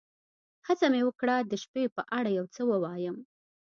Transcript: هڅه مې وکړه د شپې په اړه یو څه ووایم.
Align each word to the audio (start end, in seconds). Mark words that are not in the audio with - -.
هڅه 0.67 0.85
مې 0.93 1.01
وکړه 1.07 1.35
د 1.41 1.53
شپې 1.63 1.83
په 1.95 2.01
اړه 2.17 2.29
یو 2.37 2.45
څه 2.55 2.61
ووایم. 2.69 3.17